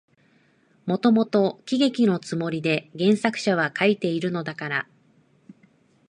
[0.87, 4.87] もともと喜劇のつもりで原作者は書いているのだから、